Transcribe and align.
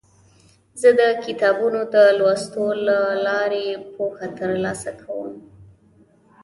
زه 0.81 0.89
د 0.99 1.01
کتابونو 1.25 1.81
د 1.95 1.95
لوستلو 2.19 2.67
له 2.87 2.99
لارې 3.25 3.65
پوهه 3.93 4.27
ترلاسه 4.39 4.91
کوم. 5.01 5.31